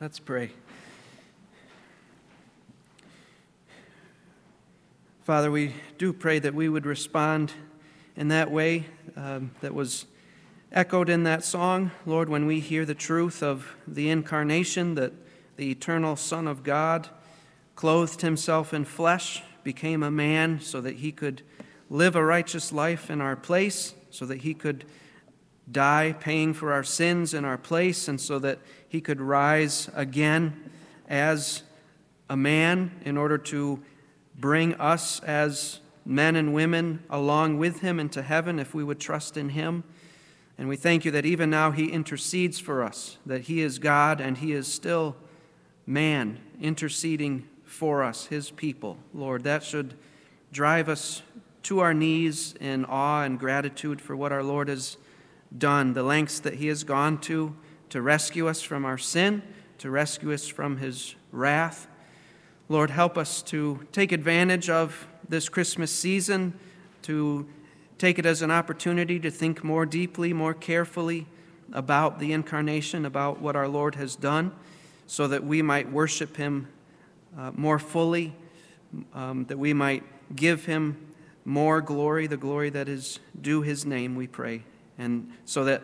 [0.00, 0.50] Let's pray.
[5.20, 7.52] Father, we do pray that we would respond
[8.16, 10.06] in that way um, that was
[10.72, 11.90] echoed in that song.
[12.06, 15.12] Lord, when we hear the truth of the incarnation, that
[15.58, 17.10] the eternal Son of God
[17.76, 21.42] clothed himself in flesh, became a man so that he could
[21.90, 24.86] live a righteous life in our place, so that he could
[25.72, 28.58] die paying for our sins in our place, and so that
[28.88, 30.70] he could rise again
[31.08, 31.62] as
[32.28, 33.82] a man in order to
[34.38, 39.36] bring us as men and women along with him into heaven if we would trust
[39.36, 39.84] in him.
[40.56, 44.20] And we thank you that even now he intercedes for us, that he is God
[44.20, 45.16] and he is still
[45.86, 48.98] man interceding for us, his people.
[49.14, 49.94] Lord, that should
[50.52, 51.22] drive us
[51.62, 54.96] to our knees in awe and gratitude for what our Lord has
[55.56, 57.54] done, the lengths that he has gone to
[57.90, 59.42] to rescue us from our sin,
[59.78, 61.88] to rescue us from his wrath.
[62.68, 66.54] Lord, help us to take advantage of this Christmas season,
[67.02, 67.48] to
[67.98, 71.26] take it as an opportunity to think more deeply, more carefully
[71.72, 74.52] about the incarnation, about what our Lord has done,
[75.06, 76.68] so that we might worship him
[77.36, 78.34] uh, more fully,
[79.14, 80.96] um, that we might give him
[81.44, 84.62] more glory, the glory that is due his name, we pray,
[85.00, 85.82] and so that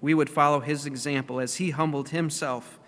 [0.00, 2.78] we would follow his example as he humbled himself.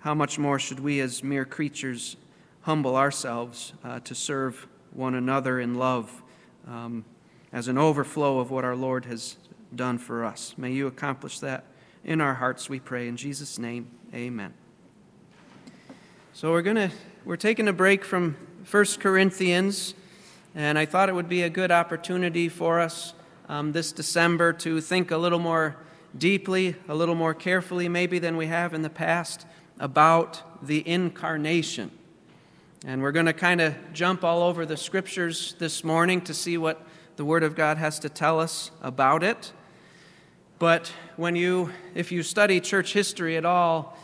[0.00, 2.16] How much more should we, as mere creatures,
[2.62, 6.22] humble ourselves uh, to serve one another in love
[6.66, 7.04] um,
[7.52, 9.36] as an overflow of what our Lord has
[9.74, 10.54] done for us?
[10.56, 11.64] May you accomplish that
[12.02, 13.06] in our hearts, we pray.
[13.06, 14.54] In Jesus' name, amen.
[16.32, 16.90] So we're going to
[17.26, 18.36] we're taking a break from
[18.70, 19.92] 1 Corinthians,
[20.54, 23.12] and I thought it would be a good opportunity for us
[23.50, 25.74] um, this December to think a little more
[26.16, 29.44] deeply, a little more carefully, maybe than we have in the past,
[29.80, 31.90] about the incarnation.
[32.86, 36.58] And we're going to kind of jump all over the scriptures this morning to see
[36.58, 39.52] what the Word of God has to tell us about it.
[40.60, 43.98] But when you, if you study church history at all,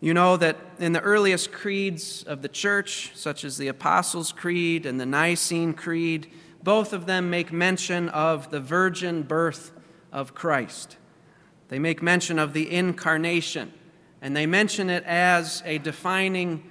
[0.00, 4.86] you know that in the earliest creeds of the church, such as the Apostles' Creed
[4.86, 9.72] and the Nicene Creed, both of them make mention of the virgin birth
[10.12, 10.96] of Christ.
[11.68, 13.72] They make mention of the incarnation,
[14.20, 16.70] and they mention it as a defining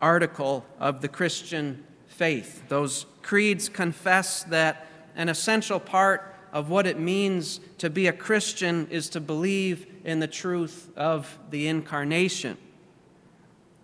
[0.00, 2.68] article of the Christian faith.
[2.68, 8.86] Those creeds confess that an essential part of what it means to be a Christian
[8.90, 12.56] is to believe in the truth of the incarnation.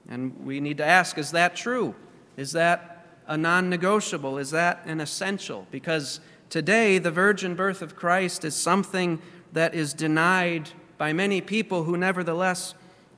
[0.09, 1.95] And we need to ask is that true?
[2.37, 2.92] Is that
[3.33, 4.37] a non negotiable?
[4.37, 5.67] Is that an essential?
[5.71, 6.21] Because
[6.51, 9.23] today, the virgin birth of Christ is something
[9.55, 12.75] that is denied by many people who nevertheless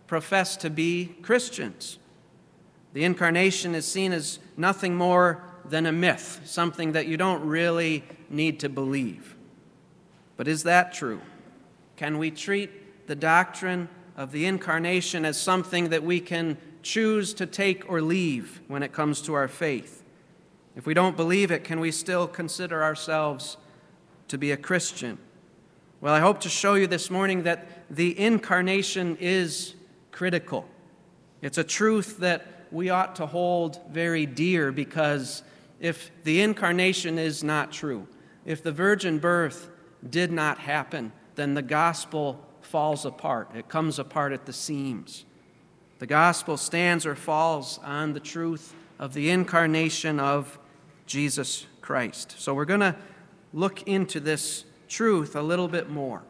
[0.06, 1.98] profess to be Christians.
[2.92, 8.04] The incarnation is seen as nothing more than a myth, something that you don't really
[8.30, 9.34] need to believe.
[10.36, 11.22] But is that true?
[11.96, 17.46] Can we treat the doctrine of the incarnation as something that we can choose to
[17.46, 20.02] take or leave when it comes to our faith?
[20.76, 23.56] If we don't believe it, can we still consider ourselves
[24.28, 25.18] to be a Christian?
[26.00, 29.74] Well, I hope to show you this morning that the incarnation is
[30.10, 30.68] critical.
[31.42, 35.42] It's a truth that we ought to hold very dear because
[35.80, 38.08] if the incarnation is not true,
[38.44, 39.70] if the virgin birth
[40.08, 43.50] did not happen, then the gospel falls apart.
[43.54, 45.24] It comes apart at the seams.
[46.00, 50.58] The gospel stands or falls on the truth of the incarnation of
[51.06, 52.34] Jesus Christ.
[52.38, 52.96] So we're going to
[53.52, 56.22] look into this truth a little bit more.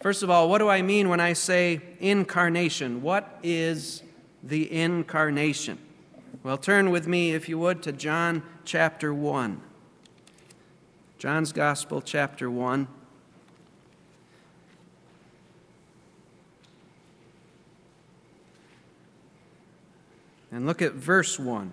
[0.00, 3.02] First of all, what do I mean when I say incarnation?
[3.02, 4.02] What is
[4.42, 5.78] the incarnation?
[6.42, 9.60] Well, turn with me, if you would, to John chapter 1.
[11.18, 12.88] John's Gospel, chapter 1.
[20.50, 21.72] And look at verse 1.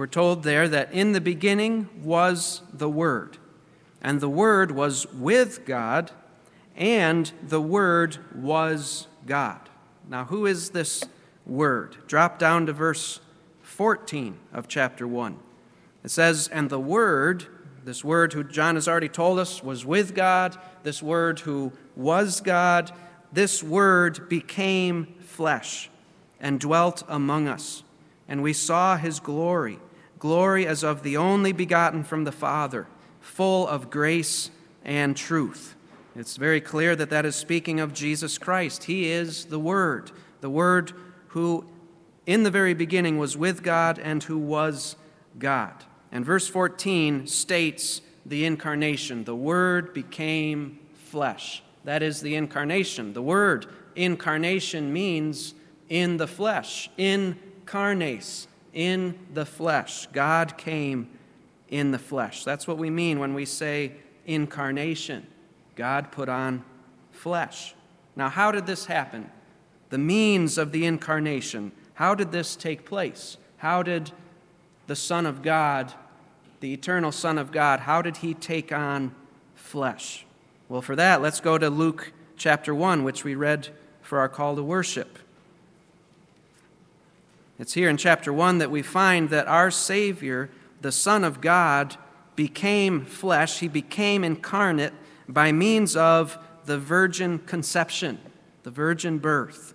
[0.00, 3.36] We're told there that in the beginning was the Word,
[4.00, 6.10] and the Word was with God,
[6.74, 9.60] and the Word was God.
[10.08, 11.04] Now, who is this
[11.44, 11.98] Word?
[12.06, 13.20] Drop down to verse
[13.60, 15.38] 14 of chapter 1.
[16.02, 17.44] It says, And the Word,
[17.84, 22.40] this Word who John has already told us was with God, this Word who was
[22.40, 22.90] God,
[23.34, 25.90] this Word became flesh
[26.40, 27.82] and dwelt among us.
[28.26, 29.78] And we saw his glory,
[30.20, 32.86] glory as of the only begotten from the Father,
[33.20, 34.52] full of grace
[34.84, 35.74] and truth.
[36.14, 38.84] It's very clear that that is speaking of Jesus Christ.
[38.84, 40.92] He is the Word, the Word
[41.28, 41.64] who
[42.26, 44.94] in the very beginning was with God and who was
[45.40, 45.84] God.
[46.12, 49.24] And verse 14 states the incarnation.
[49.24, 50.78] The Word became
[51.10, 51.62] flesh.
[51.84, 53.12] That is the incarnation.
[53.12, 53.66] The word
[53.96, 55.54] incarnation means
[55.88, 60.06] in the flesh, incarnates, in the flesh.
[60.12, 61.08] God came
[61.68, 62.44] in the flesh.
[62.44, 63.92] That's what we mean when we say
[64.26, 65.26] incarnation.
[65.76, 66.64] God put on
[67.10, 67.74] flesh.
[68.16, 69.30] Now, how did this happen?
[69.90, 71.72] The means of the incarnation.
[71.94, 73.36] How did this take place?
[73.58, 74.12] How did
[74.86, 75.92] the Son of God,
[76.60, 79.14] the eternal Son of God, how did he take on
[79.54, 80.26] flesh?
[80.68, 83.68] Well, for that, let's go to Luke chapter 1, which we read
[84.02, 85.18] for our call to worship.
[87.60, 90.48] It's here in chapter 1 that we find that our Savior,
[90.80, 91.94] the Son of God,
[92.34, 93.58] became flesh.
[93.58, 94.94] He became incarnate
[95.28, 98.18] by means of the virgin conception,
[98.62, 99.74] the virgin birth.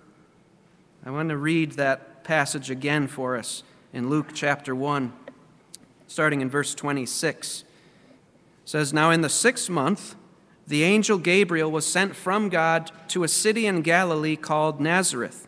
[1.05, 3.61] I want to read that passage again for us
[3.93, 5.13] in Luke chapter 1,
[6.07, 7.61] starting in verse 26.
[7.61, 7.67] It
[8.65, 10.15] says, Now in the sixth month,
[10.65, 15.47] the angel Gabriel was sent from God to a city in Galilee called Nazareth,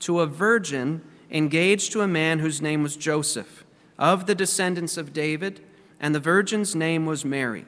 [0.00, 3.64] to a virgin engaged to a man whose name was Joseph,
[3.98, 5.60] of the descendants of David,
[6.00, 7.66] and the virgin's name was Mary.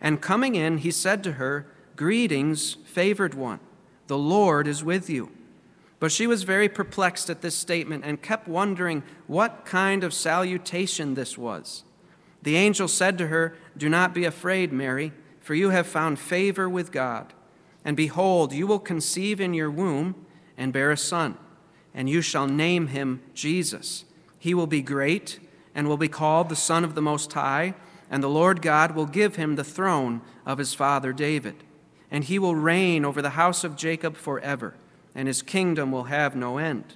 [0.00, 1.66] And coming in, he said to her,
[1.96, 3.60] Greetings, favored one,
[4.06, 5.30] the Lord is with you.
[6.00, 11.14] But she was very perplexed at this statement and kept wondering what kind of salutation
[11.14, 11.82] this was.
[12.42, 15.12] The angel said to her, Do not be afraid, Mary
[15.48, 17.32] for you have found favor with God.
[17.82, 20.26] And behold, you will conceive in your womb
[20.58, 21.38] and bear a son,
[21.98, 24.04] and you shall name him Jesus.
[24.38, 25.40] He will be great
[25.74, 27.74] and will be called the Son of the Most High,
[28.08, 31.56] and the Lord God will give him the throne of his father David.
[32.08, 34.74] And he will reign over the house of Jacob forever,
[35.12, 36.94] and his kingdom will have no end.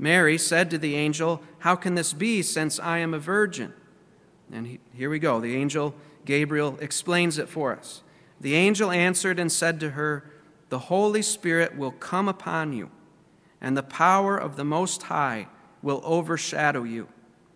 [0.00, 3.72] Mary said to the angel, How can this be, since I am a virgin?
[4.52, 5.38] And he, here we go.
[5.38, 5.94] The angel
[6.24, 8.02] Gabriel explains it for us.
[8.40, 10.28] The angel answered and said to her,
[10.70, 12.90] The Holy Spirit will come upon you,
[13.64, 15.48] and the power of the Most High
[15.80, 17.08] will overshadow you.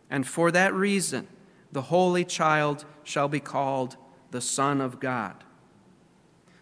[0.08, 1.28] And for that reason,
[1.70, 3.99] the Holy Child shall be called
[4.31, 5.44] the Son of God.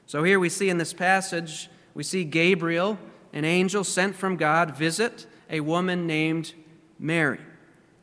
[0.05, 2.99] So here we see in this passage, we see Gabriel,
[3.33, 6.53] an angel sent from God, visit a woman named
[6.99, 7.41] Mary.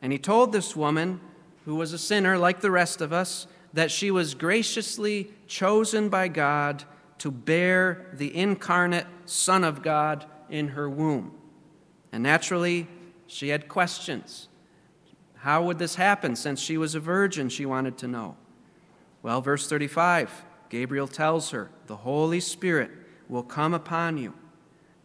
[0.00, 1.20] And he told this woman,
[1.66, 6.28] who was a sinner like the rest of us, that she was graciously chosen by
[6.28, 6.84] God
[7.18, 11.32] to bear the incarnate Son of God in her womb.
[12.12, 12.86] And naturally,
[13.26, 14.48] she had questions.
[15.36, 17.48] How would this happen since she was a virgin?
[17.48, 18.36] She wanted to know.
[19.22, 22.90] Well, verse 35, Gabriel tells her, The Holy Spirit
[23.28, 24.34] will come upon you,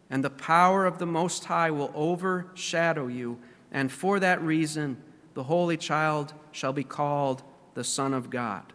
[0.08, 3.38] and the power of the Most High will overshadow you,
[3.72, 4.96] and for that reason,
[5.34, 7.42] the Holy Child shall be called
[7.74, 8.72] the Son of God.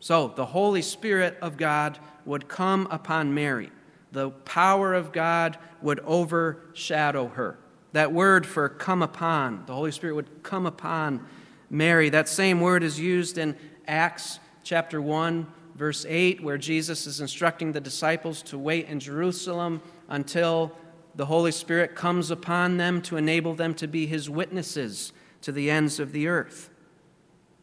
[0.00, 3.70] So the Holy Spirit of God would come upon Mary.
[4.16, 7.58] The power of God would overshadow her.
[7.92, 11.26] That word for come upon, the Holy Spirit would come upon
[11.68, 12.08] Mary.
[12.08, 13.54] That same word is used in
[13.86, 19.82] Acts chapter 1, verse 8, where Jesus is instructing the disciples to wait in Jerusalem
[20.08, 20.72] until
[21.14, 25.70] the Holy Spirit comes upon them to enable them to be his witnesses to the
[25.70, 26.70] ends of the earth.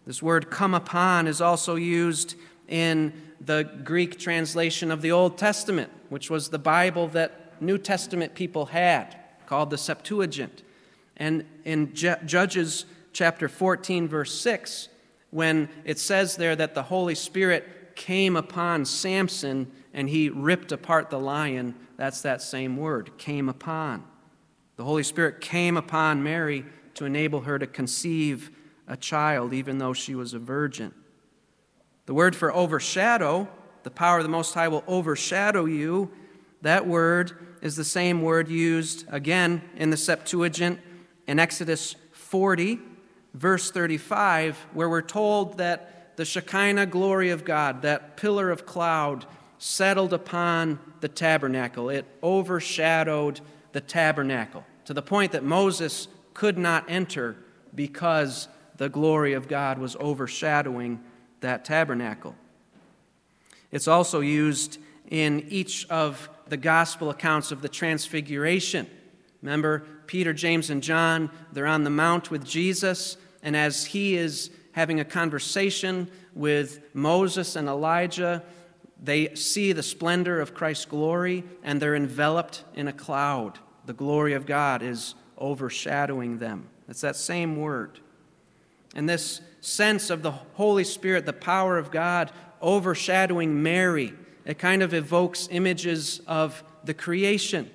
[0.05, 2.36] This word come upon is also used
[2.67, 3.12] in
[3.45, 8.67] the Greek translation of the Old Testament, which was the Bible that New Testament people
[8.67, 10.63] had, called the Septuagint.
[11.17, 14.89] And in Judges chapter 14, verse 6,
[15.29, 21.09] when it says there that the Holy Spirit came upon Samson and he ripped apart
[21.09, 24.03] the lion, that's that same word, came upon.
[24.75, 28.51] The Holy Spirit came upon Mary to enable her to conceive
[28.88, 30.93] a child, even though she was a virgin.
[32.05, 33.48] The word for overshadow,
[33.83, 36.12] the power of the Most High will overshadow you,
[36.62, 37.31] that word
[37.62, 40.79] is the same word used again in the Septuagint
[41.27, 42.79] in Exodus 40,
[43.33, 49.25] verse 35, where we're told that the Shekinah glory of God, that pillar of cloud,
[49.57, 51.89] settled upon the tabernacle.
[51.89, 53.39] It overshadowed
[53.72, 57.38] the tabernacle to the point that Moses could not enter
[57.74, 61.01] because the glory of God was overshadowing
[61.43, 62.35] that tabernacle.
[63.71, 68.88] It's also used in each of the gospel accounts of the transfiguration.
[69.41, 74.50] Remember, Peter, James, and John, they're on the mount with Jesus, and as he is
[74.73, 78.43] having a conversation with Moses and Elijah,
[79.01, 83.59] they see the splendor of Christ's glory and they're enveloped in a cloud.
[83.85, 86.69] The glory of God is overshadowing them.
[86.88, 88.00] It's that same word.
[88.95, 94.13] And this sense of the Holy Spirit, the power of God overshadowing Mary,
[94.46, 97.70] it kind of evokes images of the creation.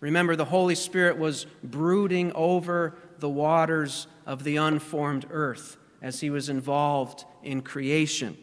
[0.00, 6.28] Remember, the Holy Spirit was brooding over the waters of the unformed earth as he
[6.28, 8.36] was involved in creation.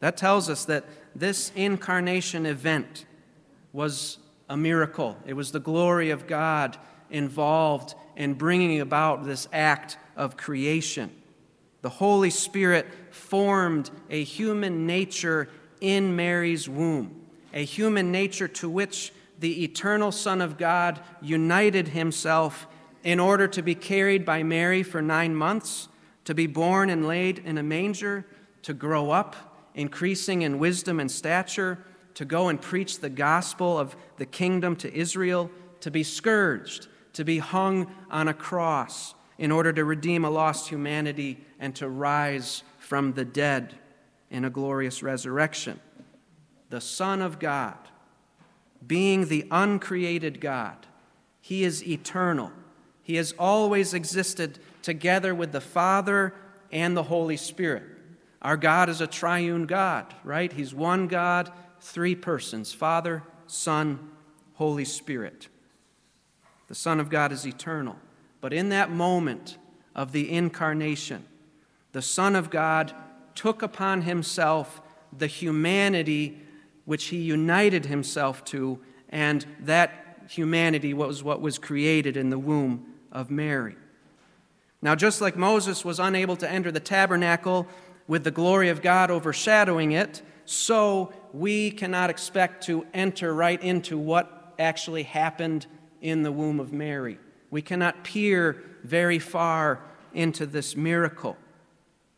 [0.00, 0.84] That tells us that
[1.16, 3.06] this incarnation event
[3.72, 5.16] was a miracle.
[5.24, 6.76] It was the glory of God
[7.08, 11.10] involved in bringing about this act of creation.
[11.80, 15.48] The Holy Spirit formed a human nature
[15.80, 17.18] in Mary's womb,
[17.54, 22.66] a human nature to which the eternal Son of God united himself
[23.04, 25.88] in order to be carried by Mary for nine months,
[26.26, 28.26] to be born and laid in a manger,
[28.60, 31.78] to grow up, increasing in wisdom and stature,
[32.12, 35.50] to go and preach the gospel of the kingdom to Israel,
[35.80, 40.68] to be scourged, to be hung on a cross in order to redeem a lost
[40.68, 43.74] humanity and to rise from the dead
[44.30, 45.80] in a glorious resurrection.
[46.68, 47.78] The Son of God,
[48.86, 50.86] being the uncreated God,
[51.40, 52.52] He is eternal.
[53.02, 56.34] He has always existed together with the Father
[56.70, 57.82] and the Holy Spirit.
[58.42, 60.52] Our God is a triune God, right?
[60.52, 61.50] He's one God,
[61.80, 64.10] three persons Father, Son,
[64.54, 65.48] Holy Spirit.
[66.70, 67.96] The Son of God is eternal.
[68.40, 69.58] But in that moment
[69.92, 71.26] of the incarnation,
[71.90, 72.94] the Son of God
[73.34, 74.80] took upon himself
[75.12, 76.38] the humanity
[76.84, 82.86] which he united himself to, and that humanity was what was created in the womb
[83.10, 83.74] of Mary.
[84.80, 87.66] Now, just like Moses was unable to enter the tabernacle
[88.06, 93.98] with the glory of God overshadowing it, so we cannot expect to enter right into
[93.98, 95.66] what actually happened
[96.00, 97.18] in the womb of Mary.
[97.50, 99.80] We cannot peer very far
[100.12, 101.36] into this miracle.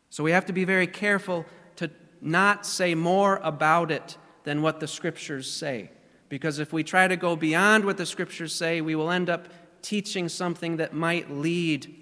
[0.09, 1.45] So we have to be very careful
[1.77, 1.89] to
[2.21, 5.91] not say more about it than what the scriptures say.
[6.29, 9.47] Because if we try to go beyond what the scriptures say, we will end up
[9.81, 11.93] teaching something that might lead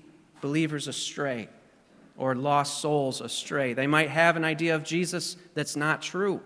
[0.42, 1.50] believers astray
[2.18, 3.74] or lost souls astray.
[3.74, 6.42] They might have an idea of Jesus that's not true.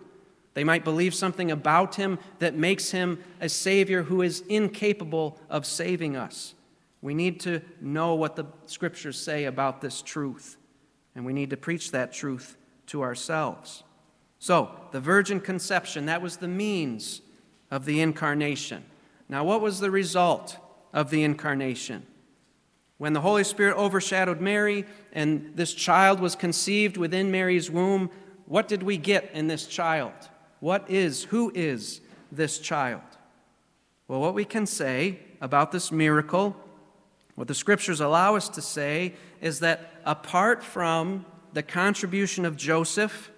[0.55, 5.65] They might believe something about him that makes him a Savior who is incapable of
[5.65, 6.55] saving us.
[7.01, 10.57] We need to know what the Scriptures say about this truth,
[11.13, 12.55] and we need to preach that truth
[12.87, 13.83] to ourselves.
[14.39, 17.21] So, the virgin conception, that was the means
[17.69, 18.85] of the incarnation.
[19.27, 20.57] Now, what was the result
[20.93, 22.05] of the incarnation?
[22.97, 28.09] When the Holy Spirit overshadowed Mary and this child was conceived within Mary's womb,
[28.45, 30.13] what did we get in this child?
[30.59, 33.01] What is, who is this child?
[34.07, 36.55] Well, what we can say about this miracle,
[37.35, 43.31] what the scriptures allow us to say, is that apart from the contribution of Joseph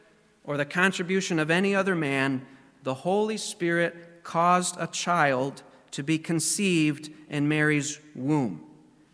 [0.43, 2.45] or the contribution of any other man,
[2.83, 8.63] the Holy Spirit caused a child to be conceived in Mary's womb.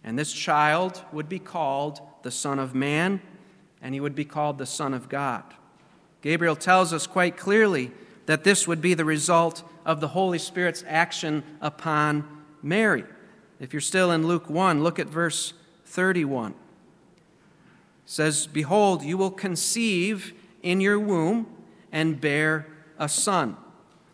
[0.03, 3.22] And this child would be called the Son of Man,
[3.81, 5.43] and he would be called the Son of God.
[6.24, 7.92] Gabriel tells us quite clearly
[8.27, 12.25] that this would be the result of the Holy Spirit's action upon
[12.63, 13.03] Mary.
[13.60, 15.53] If you're still in Luke 1, look at verse
[15.86, 16.51] 31.
[16.51, 16.56] It
[18.06, 21.46] says, Behold, you will conceive in your womb
[21.92, 23.58] and bear a son,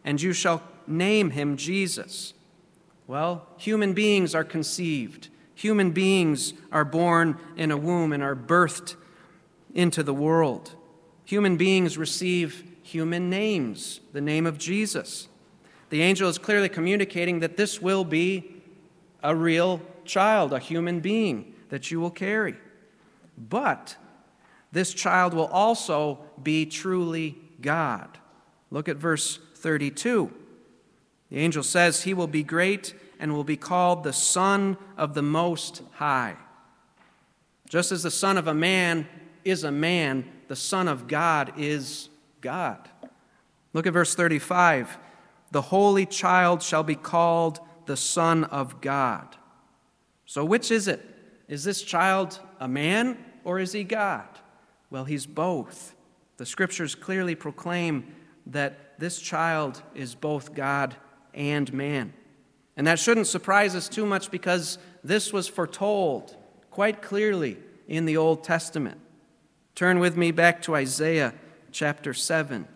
[0.03, 2.33] and you shall name him Jesus.
[3.05, 5.29] Well, human beings are conceived.
[5.53, 8.95] Human beings are born in a womb and are birthed
[9.75, 10.75] into the world.
[11.29, 15.27] Human beings receive human names, the name of Jesus.
[15.91, 18.51] The angel is clearly communicating that this will be
[19.21, 22.55] a real child, a human being that you will carry.
[23.37, 23.95] But
[24.71, 28.17] this child will also be truly God.
[28.71, 30.33] Look at verse 32.
[31.29, 35.21] The angel says, He will be great and will be called the Son of the
[35.21, 36.37] Most High.
[37.69, 39.07] Just as the Son of a man
[39.45, 42.09] is a man, the Son of God is
[42.41, 42.89] God.
[43.71, 44.97] Look at verse 35.
[45.51, 49.37] The holy child shall be called the Son of God.
[50.25, 51.05] So, which is it?
[51.47, 54.27] Is this child a man or is he God?
[54.89, 55.93] Well, he's both.
[56.37, 58.15] The scriptures clearly proclaim
[58.47, 60.95] that this child is both God
[61.35, 62.11] and man.
[62.75, 66.35] And that shouldn't surprise us too much because this was foretold
[66.71, 68.99] quite clearly in the Old Testament.
[69.75, 71.33] Turn with me back to Isaiah
[71.71, 72.67] chapter 7.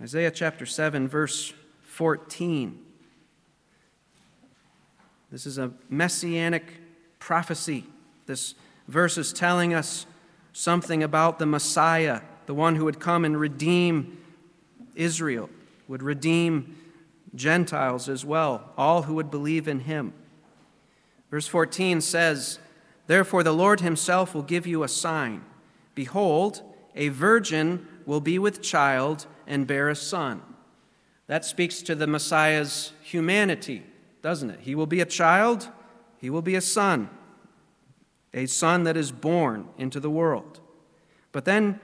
[0.00, 1.52] Isaiah chapter 7, verse
[1.82, 2.78] 14.
[5.30, 6.64] This is a messianic
[7.18, 7.84] prophecy.
[8.26, 8.54] This
[8.88, 10.06] verse is telling us
[10.52, 14.18] something about the Messiah, the one who would come and redeem
[14.94, 15.50] Israel,
[15.88, 16.76] would redeem
[17.34, 20.12] Gentiles as well, all who would believe in him.
[21.30, 22.58] Verse 14 says,
[23.06, 25.44] Therefore the Lord himself will give you a sign.
[25.94, 26.62] Behold,
[26.94, 30.42] a virgin will be with child and bear a son.
[31.26, 33.82] That speaks to the Messiah's humanity,
[34.22, 34.60] doesn't it?
[34.60, 35.68] He will be a child,
[36.18, 37.10] he will be a son,
[38.32, 40.60] a son that is born into the world.
[41.32, 41.80] But then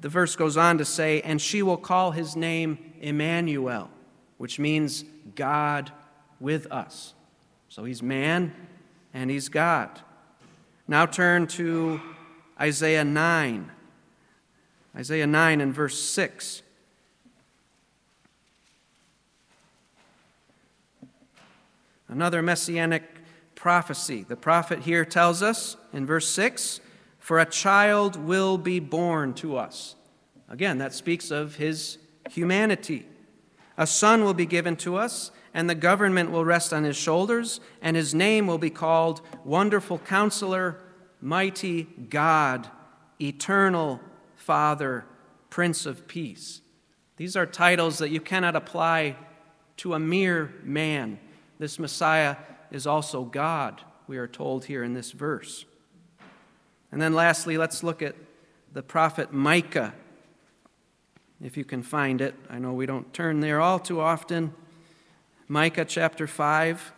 [0.00, 3.90] the verse goes on to say, And she will call his name Emmanuel,
[4.38, 5.92] which means God
[6.40, 7.14] with us.
[7.68, 8.54] So he's man
[9.14, 10.00] and he's God.
[10.92, 12.02] Now turn to
[12.60, 13.70] Isaiah 9.
[14.94, 16.60] Isaiah 9 and verse 6.
[22.08, 23.04] Another messianic
[23.54, 24.22] prophecy.
[24.22, 26.80] The prophet here tells us in verse 6
[27.18, 29.94] For a child will be born to us.
[30.50, 31.96] Again, that speaks of his
[32.30, 33.06] humanity.
[33.78, 37.60] A son will be given to us, and the government will rest on his shoulders,
[37.80, 40.78] and his name will be called Wonderful Counselor,
[41.20, 42.68] Mighty God,
[43.20, 44.00] Eternal
[44.34, 45.04] Father,
[45.50, 46.62] Prince of Peace.
[47.16, 49.16] These are titles that you cannot apply
[49.78, 51.18] to a mere man.
[51.58, 52.36] This Messiah
[52.70, 55.64] is also God, we are told here in this verse.
[56.90, 58.16] And then lastly, let's look at
[58.72, 59.94] the prophet Micah,
[61.42, 62.34] if you can find it.
[62.48, 64.54] I know we don't turn there all too often.
[65.48, 66.92] Micah chapter 5.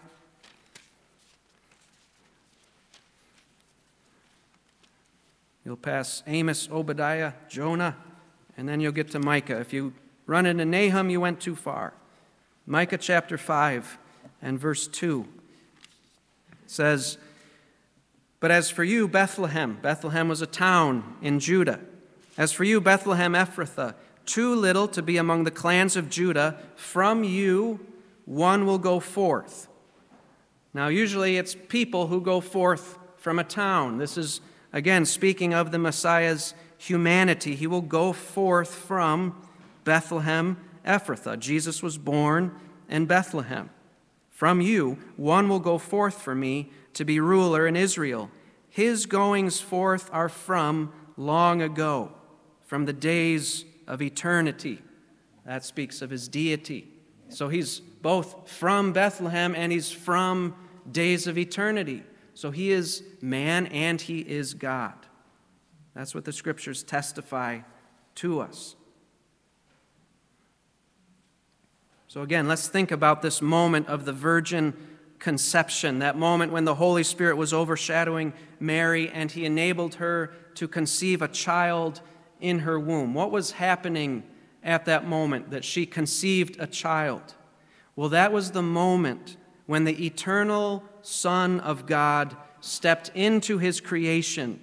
[5.65, 7.97] You'll pass Amos, Obadiah, Jonah,
[8.57, 9.59] and then you'll get to Micah.
[9.61, 9.95] If you
[10.27, 11.95] run into Nahum, you went too far.
[12.67, 13.99] Micah chapter 5
[14.43, 15.27] and verse 2
[16.67, 17.17] says,
[18.41, 21.81] But as for you, Bethlehem, Bethlehem was a town in Judah.
[22.37, 23.95] As for you, Bethlehem Ephrathah,
[24.27, 27.81] too little to be among the clans of Judah, from you
[28.25, 29.69] one will go forth.
[30.73, 33.99] Now, usually it's people who go forth from a town.
[33.99, 34.41] This is
[34.75, 39.41] Again, speaking of the Messiah's humanity, he will go forth from
[39.85, 41.39] Bethlehem Ephrathah.
[41.39, 42.59] Jesus was born
[42.89, 43.71] in Bethlehem.
[44.31, 48.33] From you, one will go forth for me to be ruler in Israel.
[48.69, 52.11] His goings forth are from long ago,
[52.67, 54.83] from the days of eternity.
[55.47, 56.89] That speaks of his deity.
[57.35, 60.55] So he's both from Bethlehem and he's from
[60.91, 62.05] days of eternity.
[62.35, 64.95] So he is man and he is God.
[65.95, 67.61] That's what the scriptures testify
[68.17, 68.77] to us.
[72.07, 74.73] So, again, let's think about this moment of the virgin
[75.19, 80.69] conception, that moment when the Holy Spirit was overshadowing Mary and he enabled her to
[80.69, 82.01] conceive a child
[82.41, 83.15] in her womb.
[83.15, 84.23] What was happening
[84.65, 87.35] at that moment that she conceived a child?
[87.95, 94.59] Well, that was the moment when the eternal Son of God stepped into his creation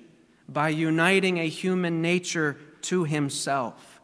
[0.50, 4.02] by uniting a human nature to himself.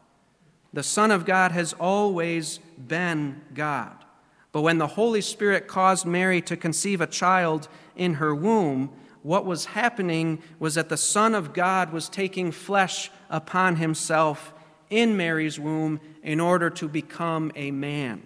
[0.71, 4.05] The Son of God has always been God.
[4.51, 8.91] But when the Holy Spirit caused Mary to conceive a child in her womb,
[9.23, 14.53] what was happening was that the Son of God was taking flesh upon himself
[14.89, 18.23] in Mary's womb in order to become a man.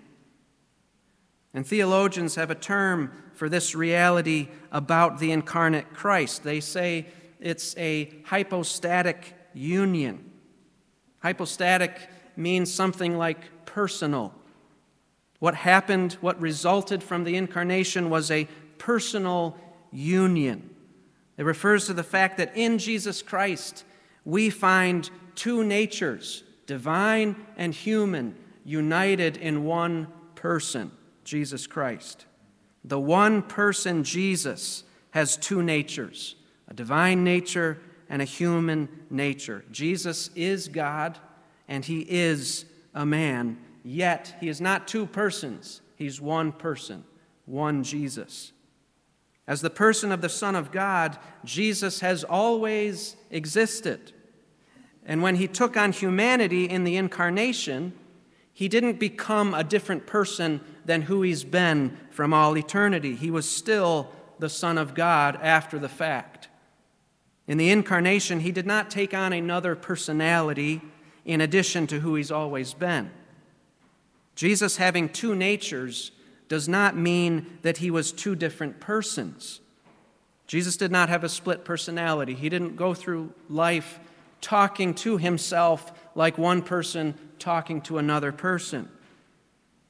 [1.53, 6.43] And theologians have a term for this reality about the incarnate Christ.
[6.43, 7.07] They say
[7.39, 10.31] it's a hypostatic union.
[11.19, 14.33] Hypostatic means something like personal.
[15.39, 18.47] What happened, what resulted from the incarnation was a
[18.77, 19.57] personal
[19.91, 20.69] union.
[21.37, 23.83] It refers to the fact that in Jesus Christ
[24.23, 30.89] we find two natures, divine and human, united in one person.
[31.25, 32.25] Jesus Christ.
[32.85, 36.37] The one person, Jesus, has two natures
[36.69, 39.65] a divine nature and a human nature.
[39.69, 41.19] Jesus is God
[41.67, 42.63] and he is
[42.95, 47.03] a man, yet he is not two persons, he's one person,
[47.45, 48.53] one Jesus.
[49.45, 54.13] As the person of the Son of God, Jesus has always existed.
[55.05, 57.93] And when he took on humanity in the incarnation,
[58.53, 63.15] he didn't become a different person than who he's been from all eternity.
[63.15, 66.49] He was still the Son of God after the fact.
[67.47, 70.81] In the incarnation, he did not take on another personality
[71.25, 73.11] in addition to who he's always been.
[74.35, 76.11] Jesus having two natures
[76.47, 79.59] does not mean that he was two different persons.
[80.47, 82.33] Jesus did not have a split personality.
[82.33, 83.99] He didn't go through life
[84.41, 88.89] talking to himself like one person talking to another person.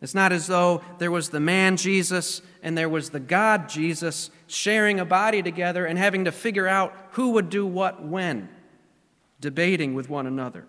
[0.02, 4.32] It's not as though there was the man Jesus and there was the God Jesus
[4.48, 8.50] sharing a body together and having to figure out who would do what when,
[9.40, 10.66] debating with one another.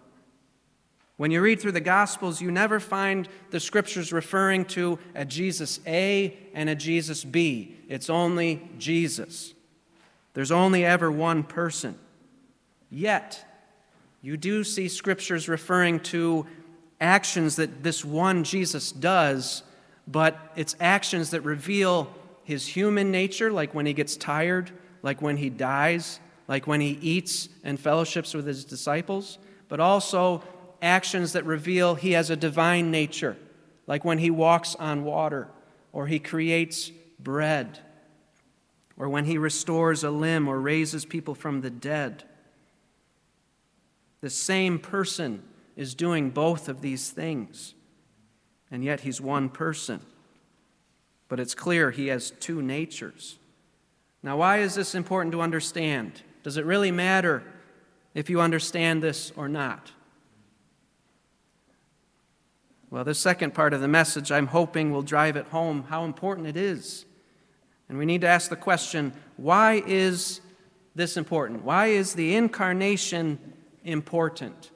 [1.17, 5.81] When you read through the Gospels, you never find the scriptures referring to a Jesus
[5.87, 7.77] A and a Jesus B.
[7.89, 9.55] It's only Jesus.
[10.35, 11.99] There's only ever one person.
[12.91, 13.45] Yet,
[14.23, 16.47] you do see scriptures referring to
[17.01, 19.65] actions that this one Jesus does,
[20.07, 22.09] but it's actions that reveal
[22.45, 24.71] his human nature, like when he gets tired,
[25.03, 30.43] like when he dies, like when he eats and fellowships with his disciples, but also
[30.81, 33.37] actions that reveal he has a divine nature,
[33.89, 35.49] like when he walks on water,
[35.93, 37.81] or he creates bread,
[38.97, 42.23] or when he restores a limb or raises people from the dead.
[44.23, 45.43] The same person
[45.77, 47.75] is doing both of these things,
[48.71, 50.01] and yet he's one person.
[51.29, 53.39] But it's clear he has two natures.
[54.23, 56.23] Now, why is this important to understand?
[56.45, 57.43] Does it really matter
[58.15, 59.91] if you understand this or not?
[62.91, 66.47] Well, the second part of the message I'm hoping will drive it home how important
[66.47, 67.07] it is.
[67.89, 70.41] And we need to ask the question why is
[70.95, 71.65] this important?
[71.65, 73.39] Why is the incarnation
[73.85, 74.71] important?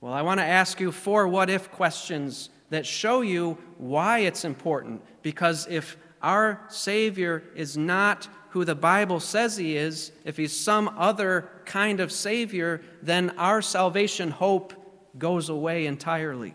[0.00, 4.46] Well, I want to ask you four what if questions that show you why it's
[4.46, 5.02] important.
[5.20, 10.88] Because if our Savior is not who the Bible says he is, if he's some
[10.96, 14.72] other kind of Savior, then our salvation hope
[15.18, 16.54] goes away entirely.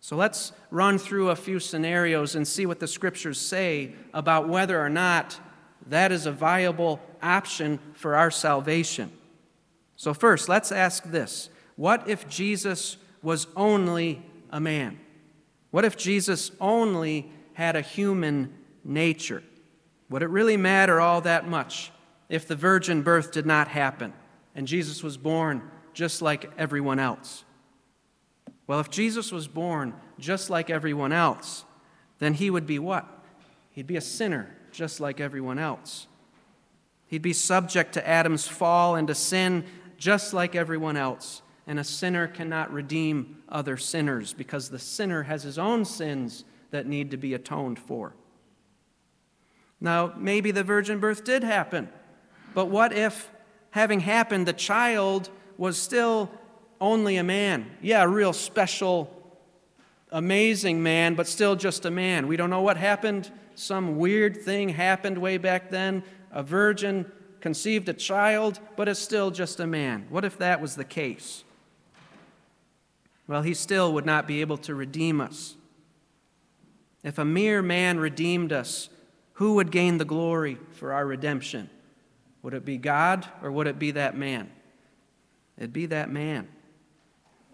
[0.00, 4.82] So let's run through a few scenarios and see what the scriptures say about whether
[4.82, 5.38] or not
[5.88, 9.12] that is a viable option for our salvation.
[10.02, 14.98] So, first, let's ask this what if Jesus was only a man?
[15.70, 19.44] What if Jesus only had a human nature?
[20.10, 21.92] Would it really matter all that much
[22.28, 24.12] if the virgin birth did not happen
[24.56, 27.44] and Jesus was born just like everyone else?
[28.66, 31.64] Well, if Jesus was born just like everyone else,
[32.18, 33.06] then he would be what?
[33.70, 36.08] He'd be a sinner just like everyone else.
[37.06, 39.66] He'd be subject to Adam's fall and to sin
[40.02, 45.44] just like everyone else and a sinner cannot redeem other sinners because the sinner has
[45.44, 48.12] his own sins that need to be atoned for.
[49.80, 51.88] Now, maybe the virgin birth did happen,
[52.52, 53.30] but what if,
[53.70, 56.32] having happened, the child was still
[56.80, 57.70] only a man?
[57.80, 59.08] Yeah, a real special,
[60.10, 62.26] amazing man, but still just a man.
[62.26, 63.30] We don't know what happened.
[63.54, 66.02] Some weird thing happened way back then.
[66.32, 67.06] A virgin
[67.42, 70.06] conceived a child, but is still just a man.
[70.08, 71.44] What if that was the case?
[73.32, 75.54] well, he still would not be able to redeem us.
[77.02, 78.90] If a mere man redeemed us,
[79.34, 81.70] who would gain the glory for our redemption?
[82.42, 84.50] Would it be God or would it be that man?
[85.56, 86.46] It'd be that man.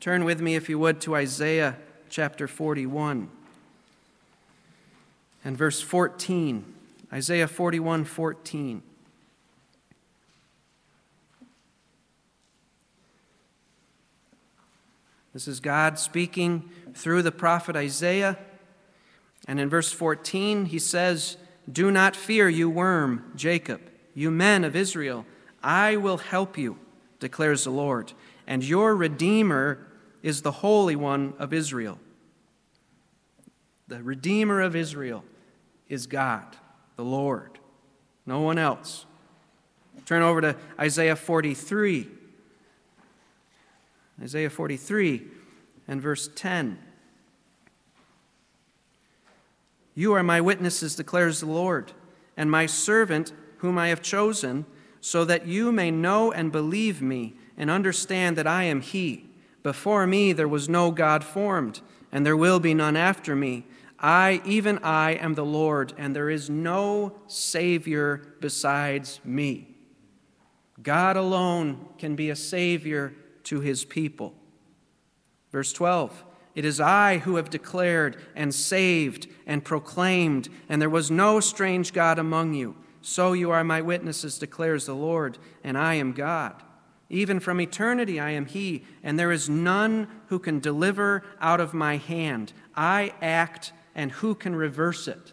[0.01, 1.77] Turn with me, if you would, to Isaiah
[2.09, 3.31] chapter 41
[5.45, 6.75] and verse 14.
[7.13, 8.83] Isaiah 41 14.
[15.39, 18.37] This is God speaking through the prophet Isaiah.
[19.47, 21.37] And in verse 14, he says,
[21.71, 23.81] Do not fear, you worm, Jacob,
[24.15, 25.25] you men of Israel.
[25.63, 26.77] I will help you,
[27.21, 28.15] declares the Lord,
[28.49, 29.87] and your Redeemer
[30.25, 32.01] is the Holy One of Israel.
[33.87, 35.23] The Redeemer of Israel
[35.89, 36.57] is God,
[36.97, 37.61] the Lord,
[38.27, 39.07] no one else.
[40.05, 42.18] Turn over to Isaiah 43.
[44.21, 45.23] Isaiah 43
[45.87, 46.79] and verse 10.
[49.95, 51.93] You are my witnesses, declares the Lord,
[52.37, 54.67] and my servant whom I have chosen,
[55.01, 59.29] so that you may know and believe me and understand that I am He.
[59.63, 61.81] Before me there was no God formed,
[62.13, 63.67] and there will be none after me.
[63.99, 69.75] I, even I, am the Lord, and there is no Savior besides me.
[70.81, 73.13] God alone can be a Savior
[73.49, 74.35] to his people.
[75.51, 81.11] Verse 12 It is I who have declared and saved and proclaimed, and there was
[81.11, 82.77] no strange God among you.
[83.01, 86.63] So you are my witnesses, declares the Lord, and I am God.
[87.09, 91.73] Even from eternity I am He, and there is none who can deliver out of
[91.73, 92.53] my hand.
[92.77, 95.33] I act, and who can reverse it?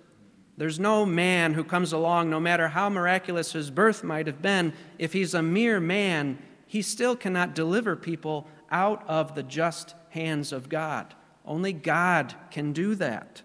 [0.57, 4.71] There's no man who comes along, no matter how miraculous his birth might have been,
[4.97, 10.51] if he's a mere man, he still cannot deliver people out of the just hands
[10.51, 11.13] of God.
[11.45, 13.41] Only God can do that.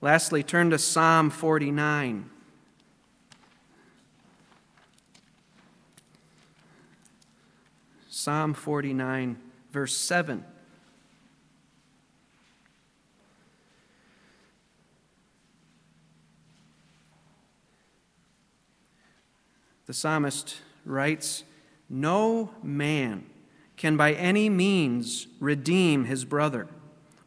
[0.00, 2.30] Lastly, turn to Psalm 49.
[8.08, 9.38] Psalm 49,
[9.70, 10.44] verse 7.
[19.86, 21.44] The psalmist writes,
[21.88, 23.26] No man
[23.76, 26.68] can by any means redeem his brother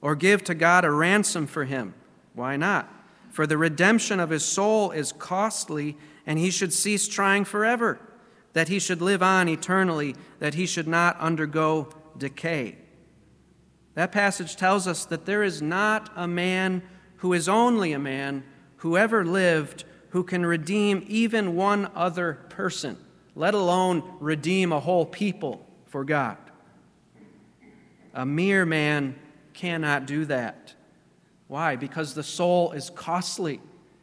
[0.02, 1.94] or give to God a ransom for him.
[2.34, 2.92] Why not?
[3.32, 8.00] For the redemption of his soul is costly, and he should cease trying forever,
[8.54, 12.78] that he should live on eternally, that he should not undergo decay.
[13.96, 16.84] That passage tells us that there is not a man
[17.18, 18.44] who is only a man
[18.78, 22.98] who ever lived who can redeem even one other person,
[23.36, 26.38] let alone redeem a whole people for God.
[28.14, 29.16] A mere man
[29.54, 30.74] cannot do that.
[31.48, 31.76] Why?
[31.76, 33.60] Because the soul is costly.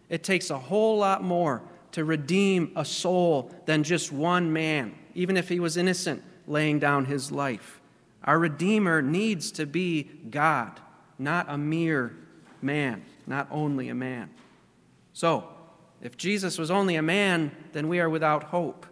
[0.09, 1.63] It takes a whole lot more
[1.93, 7.05] to redeem a soul than just one man, even if he was innocent, laying down
[7.05, 7.81] his life.
[8.25, 10.81] Our Redeemer needs to be God,
[11.19, 12.15] not a mere
[12.61, 14.31] man, not only a man.
[15.13, 15.49] So,
[16.03, 18.87] if Jesus was only a man, then we are without hope.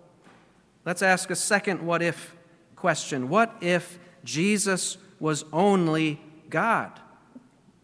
[0.89, 2.35] Let's ask a second what if
[2.75, 3.29] question.
[3.29, 6.99] What if Jesus was only God?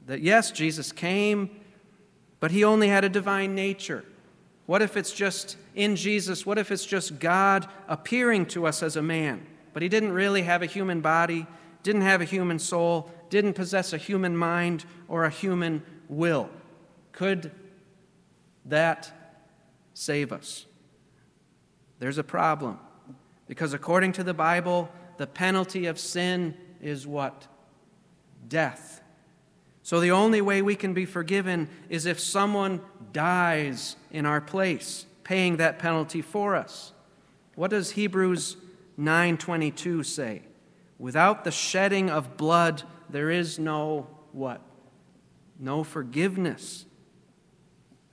[0.07, 1.51] That yes, Jesus came,
[2.41, 4.07] but he only had a divine nature.
[4.65, 6.47] What if it's just in Jesus?
[6.47, 9.47] What if it's just God appearing to us as a man?
[9.75, 11.47] But he didn't really have a human body,
[11.83, 16.49] didn't have a human soul, didn't possess a human mind or a human will.
[17.13, 17.53] Could
[18.65, 19.13] that
[19.93, 20.65] save us?
[21.99, 22.79] There's a problem.
[23.47, 27.47] Because according to the Bible, the penalty of sin is what?
[28.49, 29.03] Death.
[29.83, 32.81] So the only way we can be forgiven is if someone
[33.13, 36.93] dies in our place, paying that penalty for us.
[37.55, 38.57] What does Hebrews
[38.99, 40.43] 9:22 say?
[40.99, 44.61] Without the shedding of blood there is no what?
[45.59, 46.87] No forgiveness.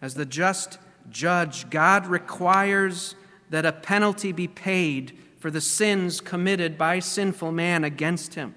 [0.02, 0.78] As the just
[1.10, 3.15] judge, God requires
[3.52, 8.56] that a penalty be paid for the sins committed by sinful man against him.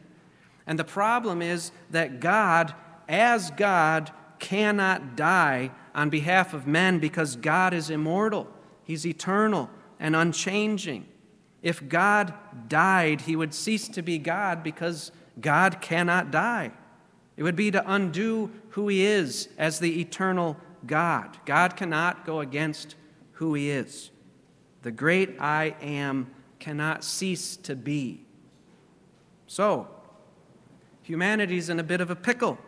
[0.67, 2.75] And the problem is that God
[3.09, 8.49] as God, cannot die on behalf of men because God is immortal,
[8.83, 11.07] He's eternal and unchanging.
[11.63, 12.35] If God
[12.69, 16.73] died, He would cease to be God because God cannot die.
[17.37, 21.39] It would be to undo who He is as the eternal God.
[21.47, 22.97] God cannot go against
[23.33, 24.11] who He is.
[24.85, 28.20] The great I am cannot cease to be.
[29.47, 29.88] So,
[31.03, 32.59] humanity's in a bit of a pickle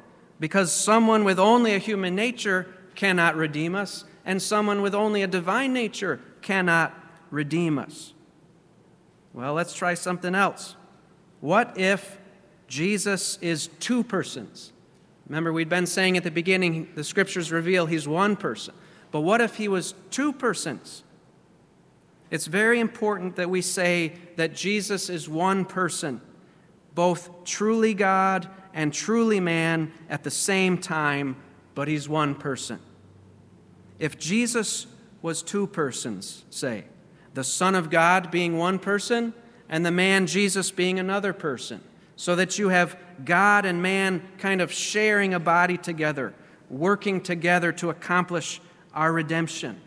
[0.40, 5.26] because someone with only a human nature cannot redeem us, and someone with only a
[5.26, 6.98] divine nature cannot
[7.30, 8.14] redeem us.
[9.34, 10.74] Well, let's try something else.
[11.40, 12.18] What if
[12.66, 14.72] Jesus is two persons?
[15.28, 18.72] Remember, we'd been saying at the beginning, the scriptures reveal he's one person.
[19.10, 21.02] But what if he was two persons?
[22.30, 26.20] It's very important that we say that Jesus is one person,
[26.94, 31.36] both truly God and truly man at the same time,
[31.74, 32.80] but he's one person.
[33.98, 34.86] If Jesus
[35.22, 36.84] was two persons, say,
[37.34, 39.32] the Son of God being one person
[39.68, 41.80] and the man Jesus being another person,
[42.16, 46.34] so that you have God and man kind of sharing a body together,
[46.70, 48.60] working together to accomplish
[48.94, 49.80] our redemption.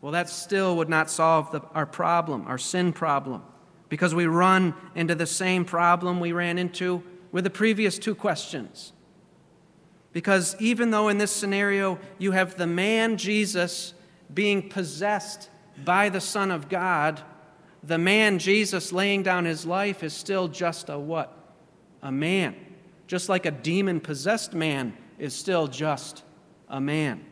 [0.00, 3.42] Well, that still would not solve the, our problem, our sin problem,
[3.88, 8.92] because we run into the same problem we ran into with the previous two questions.
[10.12, 13.94] Because even though in this scenario you have the man Jesus
[14.32, 15.50] being possessed
[15.84, 17.20] by the Son of God,
[17.82, 21.34] the man Jesus laying down his life is still just a what?
[22.02, 22.56] A man.
[23.06, 26.22] Just like a demon possessed man is still just
[26.68, 27.24] a man.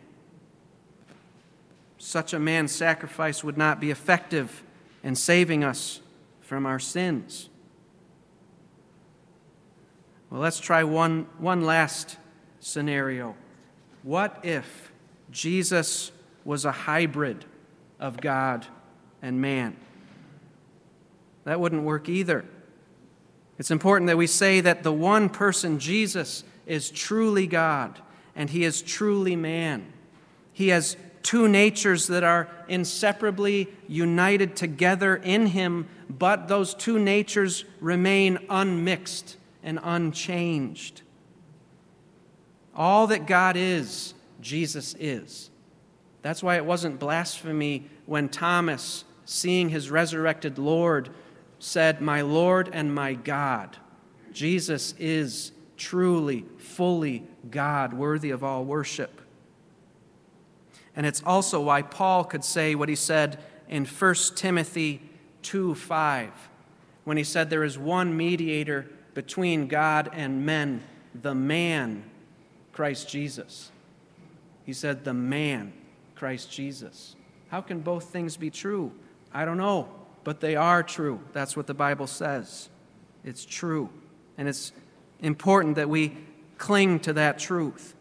[2.07, 4.63] Such a man's sacrifice would not be effective
[5.03, 6.01] in saving us
[6.41, 7.49] from our sins.
[10.31, 12.17] Well, let's try one, one last
[12.61, 13.35] scenario.
[14.05, 14.93] What if
[15.33, 16.13] Jesus
[16.45, 17.45] was a hybrid
[17.99, 18.69] of God
[19.21, 19.77] and man.
[21.43, 22.45] That wouldn't work either.
[23.59, 28.01] It's important that we say that the one person, Jesus, is truly God
[28.37, 29.93] and he is truly man.
[30.53, 37.65] He has two natures that are inseparably united together in him, but those two natures
[37.81, 41.03] remain unmixed and unchanged.
[42.77, 45.51] All that God is, Jesus is.
[46.23, 51.11] That's why it wasn't blasphemy when Thomas, seeing his resurrected Lord,
[51.59, 53.77] said, My Lord and my God.
[54.33, 59.23] Jesus is truly, fully God, worthy of all worship.
[60.97, 65.03] And it's also why Paul could say what he said in 1 Timothy
[65.43, 66.31] 2 5,
[67.05, 70.83] when he said, There is one mediator between God and men,
[71.15, 72.05] the man,
[72.73, 73.71] Christ Jesus.
[74.65, 75.73] He said, The man,
[76.15, 77.15] Christ Jesus.
[77.49, 78.93] How can both things be true?
[79.33, 79.89] I don't know,
[80.25, 81.21] but they are true.
[81.33, 82.71] That's what the Bible says.
[83.25, 83.91] It's true.
[84.39, 84.73] And it's
[85.21, 86.17] important that we
[86.59, 87.95] cling to that truth.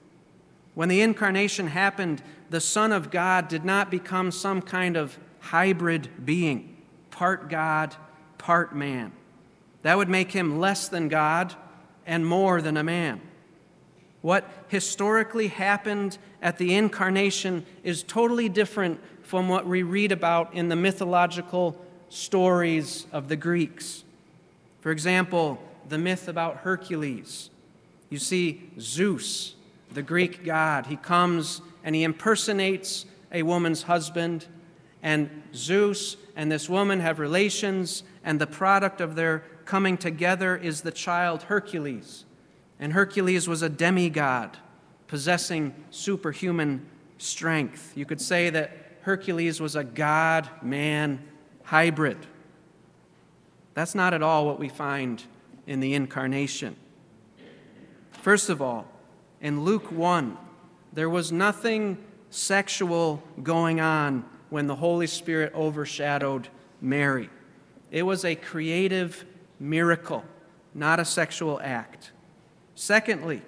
[0.73, 6.09] When the incarnation happened, the Son of God did not become some kind of hybrid
[6.25, 6.77] being,
[7.11, 7.95] part God,
[8.37, 9.11] part man.
[9.81, 11.53] That would make him less than God
[12.05, 13.21] and more than a man.
[14.21, 20.69] What historically happened at the incarnation is totally different from what we read about in
[20.69, 21.79] the mythological
[22.09, 24.03] stories of the Greeks.
[24.81, 27.49] For example, the myth about Hercules.
[28.09, 29.55] You see Zeus,
[29.91, 34.47] the Greek god, he comes and he impersonates a woman's husband,
[35.03, 40.81] and Zeus and this woman have relations, and the product of their coming together is
[40.81, 42.25] the child Hercules.
[42.79, 44.57] And Hercules was a demigod
[45.07, 46.85] possessing superhuman
[47.19, 47.93] strength.
[47.95, 51.23] You could say that Hercules was a god man
[51.63, 52.17] hybrid.
[53.75, 55.23] That's not at all what we find
[55.67, 56.75] in the incarnation.
[58.11, 58.87] First of all,
[59.39, 60.37] in Luke 1,
[60.95, 61.97] there was nothing
[62.29, 66.47] sexual going on when the Holy Spirit overshadowed
[66.81, 67.29] Mary.
[67.91, 69.25] It was a creative
[69.59, 70.23] miracle,
[70.73, 72.11] not a sexual act.
[72.75, 73.41] Secondly,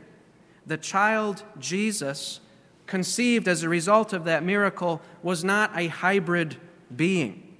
[0.65, 2.41] the child Jesus,
[2.85, 6.57] conceived as a result of that miracle, was not a hybrid
[6.93, 7.57] being.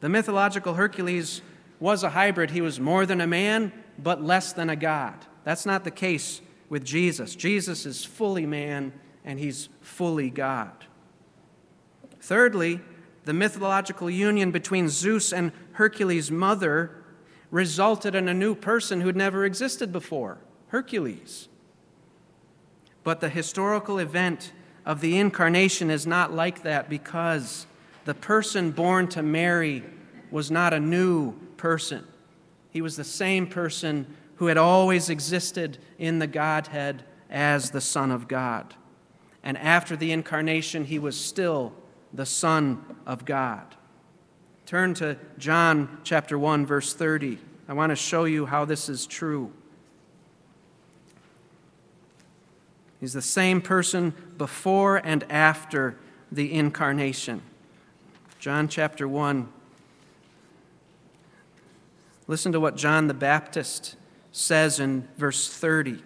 [0.00, 1.42] The mythological Hercules
[1.78, 2.50] was a hybrid.
[2.50, 5.14] He was more than a man, but less than a God.
[5.44, 6.40] That's not the case
[6.74, 7.36] with Jesus.
[7.36, 8.92] Jesus is fully man
[9.24, 10.72] and he's fully God.
[12.18, 12.80] Thirdly,
[13.26, 16.90] the mythological union between Zeus and Hercules' mother
[17.52, 21.46] resulted in a new person who had never existed before Hercules.
[23.04, 24.50] But the historical event
[24.84, 27.68] of the incarnation is not like that because
[28.04, 29.84] the person born to Mary
[30.28, 32.04] was not a new person.
[32.70, 38.10] He was the same person who had always existed in the Godhead as the Son
[38.10, 38.74] of God.
[39.42, 41.72] And after the incarnation, he was still
[42.12, 43.74] the Son of God.
[44.66, 47.38] Turn to John chapter 1 verse 30.
[47.68, 49.52] I want to show you how this is true.
[53.00, 55.96] He's the same person before and after
[56.32, 57.42] the incarnation.
[58.38, 59.48] John chapter 1
[62.26, 63.96] Listen to what John the Baptist
[64.36, 66.02] says in verse 30.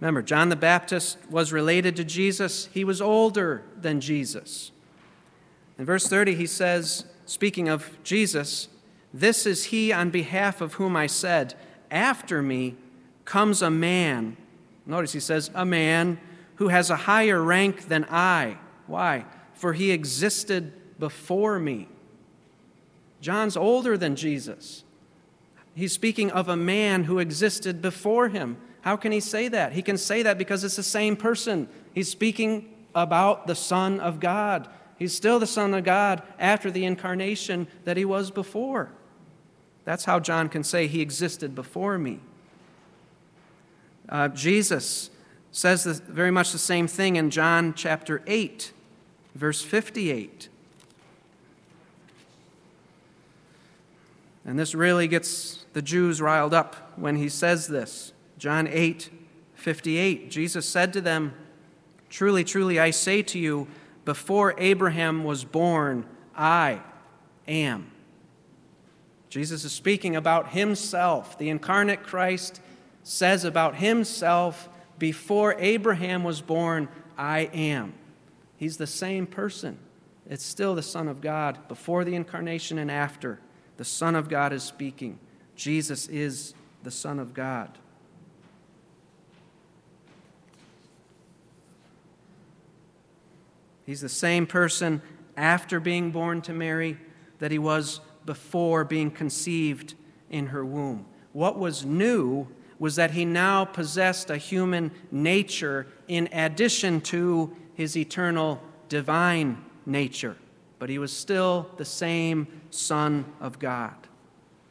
[0.00, 4.70] Remember, John the Baptist was related to Jesus, he was older than Jesus.
[5.78, 8.68] In verse 30, he says, speaking of Jesus,
[9.12, 11.54] This is he on behalf of whom I said,
[11.90, 12.76] After me
[13.24, 14.36] comes a man.
[14.86, 16.20] Notice he says, A man
[16.56, 18.58] who has a higher rank than I.
[18.86, 19.24] Why?
[19.54, 21.88] For he existed before me.
[23.20, 24.84] John's older than Jesus.
[25.74, 28.56] He's speaking of a man who existed before him.
[28.82, 29.72] How can he say that?
[29.72, 31.68] He can say that because it's the same person.
[31.94, 34.68] He's speaking about the Son of God.
[34.98, 38.90] He's still the Son of God after the incarnation that he was before.
[39.84, 42.20] That's how John can say he existed before me.
[44.08, 45.10] Uh, Jesus
[45.50, 48.72] says this, very much the same thing in John chapter 8,
[49.34, 50.48] verse 58.
[54.44, 58.12] And this really gets the Jews riled up when he says this.
[58.38, 59.10] John 8,
[59.54, 60.30] 58.
[60.30, 61.34] Jesus said to them,
[62.10, 63.68] Truly, truly, I say to you,
[64.04, 66.04] before Abraham was born,
[66.36, 66.80] I
[67.46, 67.90] am.
[69.30, 71.38] Jesus is speaking about himself.
[71.38, 72.60] The incarnate Christ
[73.02, 74.68] says about himself,
[74.98, 77.94] Before Abraham was born, I am.
[78.56, 79.78] He's the same person.
[80.28, 83.40] It's still the Son of God before the incarnation and after.
[83.76, 85.18] The Son of God is speaking.
[85.56, 87.78] Jesus is the Son of God.
[93.84, 95.02] He's the same person
[95.36, 96.98] after being born to Mary
[97.38, 99.94] that he was before being conceived
[100.30, 101.06] in her womb.
[101.32, 102.46] What was new
[102.78, 110.36] was that he now possessed a human nature in addition to his eternal divine nature.
[110.82, 113.94] But he was still the same Son of God.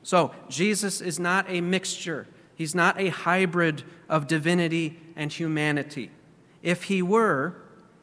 [0.04, 6.12] So, Jesus is not a mixture, he's not a hybrid of divinity and humanity.
[6.62, 7.56] If he were,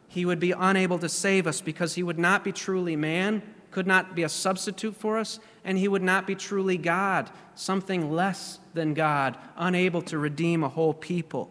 [0.07, 3.87] he would be unable to save us because he would not be truly man, could
[3.87, 8.59] not be a substitute for us, and he would not be truly God, something less
[8.73, 11.51] than God, unable to redeem a whole people.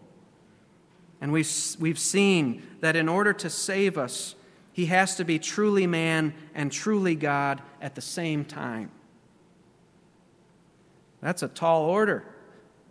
[1.22, 4.34] And we've, we've seen that in order to save us,
[4.78, 8.92] he has to be truly man and truly God at the same time.
[11.20, 12.24] That's a tall order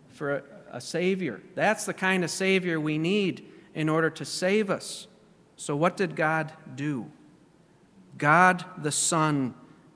[0.09, 1.41] for a, a Savior.
[1.55, 5.07] That's the kind of Savior we need in order to save us.
[5.55, 7.09] So, what did God do?
[8.17, 9.53] God the Son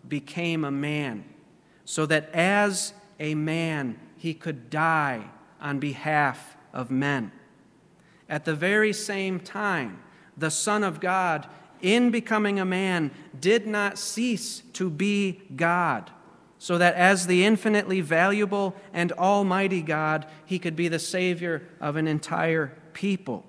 [0.08, 1.26] became a man
[1.84, 5.26] so that as a man he could die
[5.60, 7.34] on behalf of men.
[8.30, 10.02] At the very same time,
[10.38, 11.50] the Son of God,
[11.82, 16.12] in becoming a man, did not cease to be God,
[16.58, 21.96] so that as the infinitely valuable and almighty God, he could be the Savior of
[21.96, 23.46] an entire people.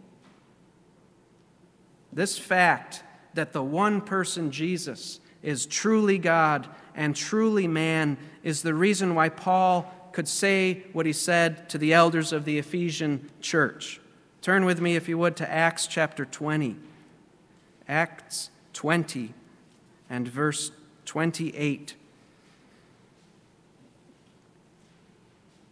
[2.13, 3.03] This fact
[3.35, 9.29] that the one person, Jesus, is truly God and truly man is the reason why
[9.29, 14.01] Paul could say what he said to the elders of the Ephesian church.
[14.43, 16.77] Turn with me, if you would, to Acts chapter 20.
[17.93, 19.35] Acts 20
[20.09, 20.73] and verse
[21.05, 21.95] 28.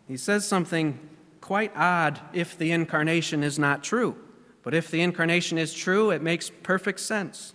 [0.07, 0.99] He says something
[1.41, 4.17] quite odd if the incarnation is not true.
[4.63, 7.55] But if the incarnation is true, it makes perfect sense.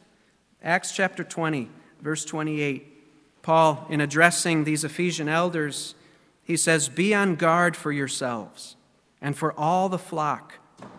[0.63, 1.69] Acts chapter 20,
[2.01, 3.43] verse 28.
[3.43, 5.93] Paul, in addressing these Ephesian elders,
[6.43, 8.77] he says, Be on guard for yourselves
[9.21, 10.55] and for all the flock,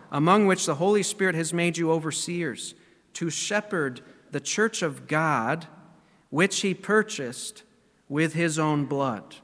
[0.09, 2.73] among which the Holy Spirit has made you overseers,
[3.17, 4.01] to shepherd
[4.31, 5.67] the church of God,
[6.31, 7.63] which he purchased
[8.09, 9.35] with his own blood.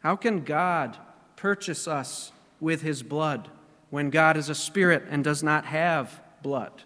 [0.00, 0.96] How can God
[1.36, 3.50] purchase us with his blood?
[3.90, 6.84] when God is a spirit and does not have blood?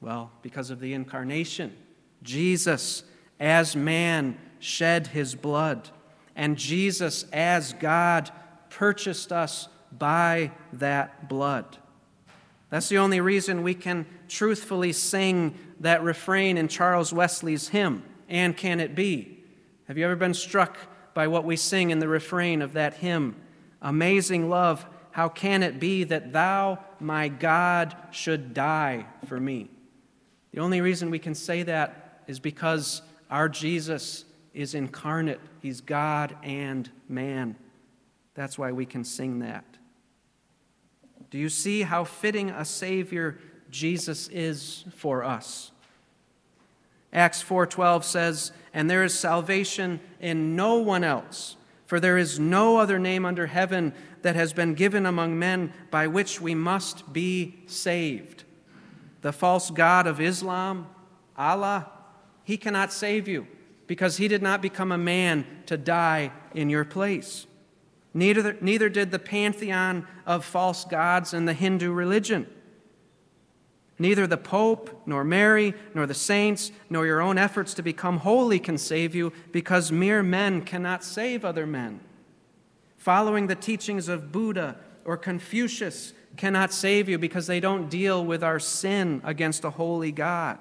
[0.00, 1.76] Well, because of the incarnation.
[2.22, 3.02] Jesus,
[3.38, 5.90] as man, shed his blood,
[6.36, 8.30] and Jesus, as God,
[8.70, 11.78] purchased us by that blood.
[12.74, 18.56] That's the only reason we can truthfully sing that refrain in Charles Wesley's hymn, And
[18.56, 19.38] Can It Be?
[19.86, 20.76] Have you ever been struck
[21.14, 23.36] by what we sing in the refrain of that hymn?
[23.80, 29.70] Amazing love, how can it be that thou, my God, should die for me?
[30.52, 35.38] The only reason we can say that is because our Jesus is incarnate.
[35.62, 37.54] He's God and man.
[38.34, 39.73] That's why we can sing that.
[41.30, 43.38] Do you see how fitting a Savior
[43.70, 45.72] Jesus is for us?
[47.12, 51.56] Acts 4:12 says, "And there is salvation in no one else,
[51.86, 53.92] for there is no other name under heaven
[54.24, 58.42] that has been given among men by which we must be saved.
[59.20, 60.86] The false God of Islam,
[61.36, 61.90] Allah,
[62.42, 63.46] he cannot save you
[63.86, 67.46] because he did not become a man to die in your place.
[68.14, 72.46] Neither, neither did the pantheon of false gods in the Hindu religion.
[73.98, 78.58] Neither the Pope, nor Mary, nor the saints, nor your own efforts to become holy
[78.58, 82.00] can save you, because mere men cannot save other men.
[82.96, 88.42] Following the teachings of Buddha or Confucius cannot save you because they don't deal with
[88.42, 90.58] our sin against a holy God.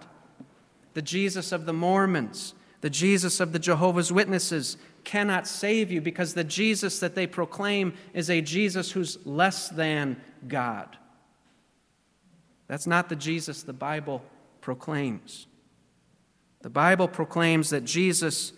[0.94, 6.34] The Jesus of the Mormons, the Jesus of the Jehovah's Witnesses cannot save you because
[6.34, 10.98] the Jesus that they proclaim is a Jesus who's less than God.
[12.68, 14.24] That's not the Jesus the Bible
[14.62, 15.48] proclaims.
[16.62, 18.54] The Bible proclaims that Jesus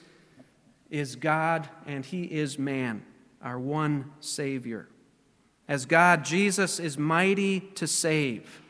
[0.90, 3.04] is God and he is man,
[3.42, 4.88] our one Savior.
[5.68, 8.62] As God, Jesus is mighty to save.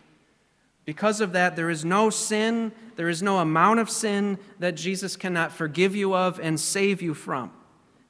[0.86, 5.18] Because of that, there is no sin, there is no amount of sin that Jesus
[5.18, 7.52] cannot forgive you of and save you from.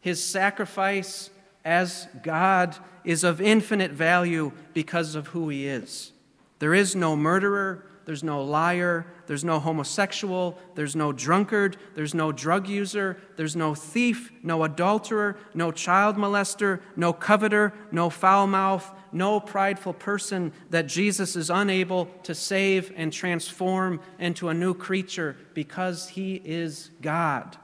[0.05, 1.31] His sacrifice
[1.65, 6.11] as God is of infinite value because of who he is.
[6.59, 12.31] There is no murderer, there's no liar, there's no homosexual, there's no drunkard, there's no
[12.31, 18.93] drug user, there's no thief, no adulterer, no child molester, no coveter, no foul mouth,
[19.11, 25.35] no prideful person that Jesus is unable to save and transform into a new creature
[25.55, 27.57] because he is God.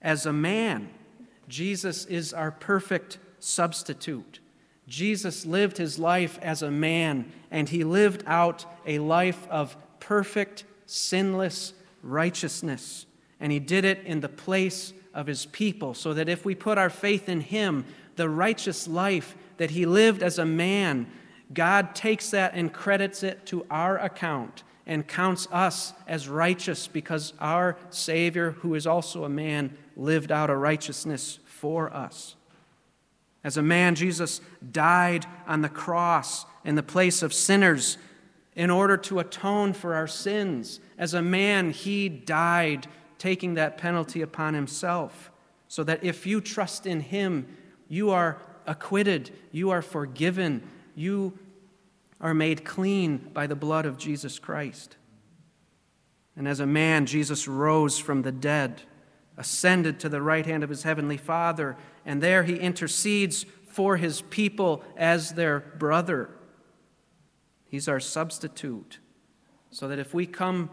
[0.00, 0.90] As a man,
[1.48, 4.40] Jesus is our perfect substitute.
[4.86, 10.64] Jesus lived his life as a man, and he lived out a life of perfect,
[10.86, 13.06] sinless righteousness.
[13.40, 16.78] And he did it in the place of his people, so that if we put
[16.78, 17.84] our faith in him,
[18.16, 21.06] the righteous life that he lived as a man,
[21.52, 27.34] God takes that and credits it to our account and counts us as righteous because
[27.38, 32.34] our Savior, who is also a man, lived out a righteousness for us.
[33.44, 34.40] As a man, Jesus
[34.72, 37.98] died on the cross in the place of sinners
[38.56, 40.80] in order to atone for our sins.
[40.96, 45.30] As a man, he died, taking that penalty upon himself,
[45.68, 47.46] so that if you trust in him,
[47.88, 50.62] you are acquitted, you are forgiven,
[50.94, 51.38] you
[52.20, 54.96] are made clean by the blood of Jesus Christ.
[56.36, 58.82] And as a man, Jesus rose from the dead,
[59.36, 64.22] ascended to the right hand of his heavenly Father, and there he intercedes for his
[64.22, 66.30] people as their brother.
[67.68, 68.98] He's our substitute.
[69.70, 70.70] So that if we come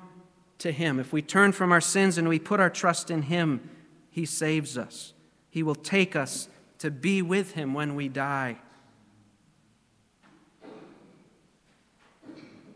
[0.60, 3.70] to him, if we turn from our sins and we put our trust in him,
[4.10, 5.14] he saves us.
[5.50, 6.48] He will take us
[6.80, 8.58] to be with him when we die.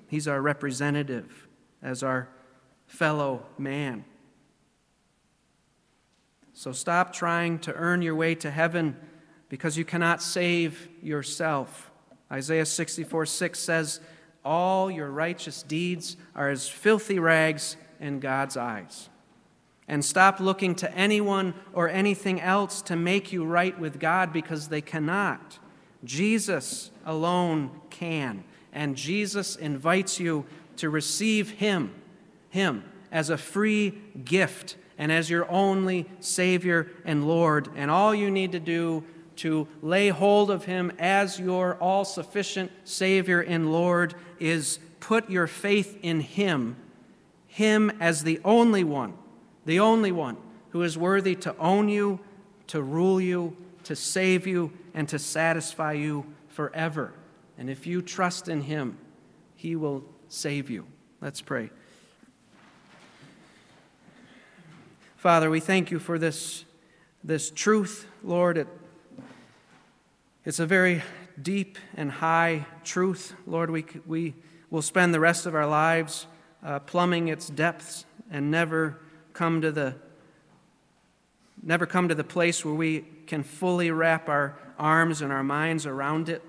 [0.09, 1.47] He's our representative
[1.81, 2.27] as our
[2.87, 4.03] fellow man.
[6.53, 8.97] So stop trying to earn your way to heaven
[9.47, 11.91] because you cannot save yourself.
[12.31, 14.01] Isaiah 64 6 says,
[14.43, 19.09] All your righteous deeds are as filthy rags in God's eyes.
[19.87, 24.67] And stop looking to anyone or anything else to make you right with God because
[24.67, 25.59] they cannot.
[26.03, 28.43] Jesus alone can.
[28.73, 30.45] And Jesus invites you
[30.77, 31.93] to receive Him,
[32.49, 37.69] Him, as a free gift and as your only Savior and Lord.
[37.75, 39.03] And all you need to do
[39.37, 45.47] to lay hold of Him as your all sufficient Savior and Lord is put your
[45.47, 46.75] faith in Him,
[47.47, 49.13] Him as the only one,
[49.65, 50.35] the only one
[50.71, 52.19] who is worthy to own you,
[52.67, 53.55] to rule you,
[53.85, 57.13] to save you, and to satisfy you forever.
[57.59, 58.97] And if you trust in Him,
[59.57, 60.87] He will save you.
[61.19, 61.69] Let's pray.
[65.17, 66.63] Father, we thank you for this,
[67.21, 68.57] this truth, Lord.
[68.57, 68.67] It,
[70.45, 71.03] it's a very
[71.41, 73.35] deep and high truth.
[73.45, 74.35] Lord, we, we
[74.69, 76.27] will spend the rest of our lives
[76.63, 79.01] uh, plumbing its depths and never
[79.33, 79.95] come to the
[81.61, 85.85] never come to the place where we can fully wrap our arms and our minds
[85.85, 86.41] around it.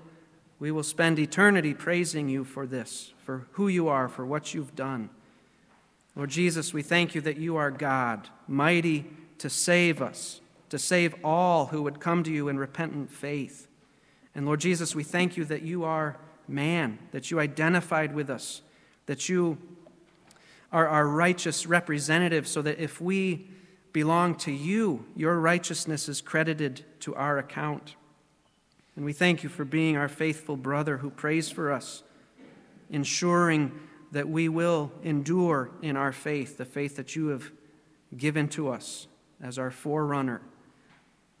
[0.61, 4.75] We will spend eternity praising you for this, for who you are, for what you've
[4.75, 5.09] done.
[6.15, 9.07] Lord Jesus, we thank you that you are God, mighty
[9.39, 10.39] to save us,
[10.69, 13.67] to save all who would come to you in repentant faith.
[14.35, 18.61] And Lord Jesus, we thank you that you are man, that you identified with us,
[19.07, 19.57] that you
[20.71, 23.47] are our righteous representative, so that if we
[23.93, 27.95] belong to you, your righteousness is credited to our account.
[29.01, 32.03] And we thank you for being our faithful brother who prays for us,
[32.91, 33.71] ensuring
[34.11, 37.51] that we will endure in our faith, the faith that you have
[38.15, 39.07] given to us
[39.41, 40.43] as our forerunner.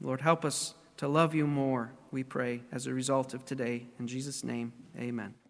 [0.01, 3.85] Lord, help us to love you more, we pray, as a result of today.
[3.99, 5.40] In Jesus' name, amen.